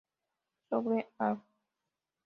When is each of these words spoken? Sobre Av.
Sobre 0.71 1.11
Av. 1.19 1.37